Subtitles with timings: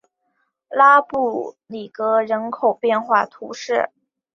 [0.71, 3.91] 拉布里格人口变化图示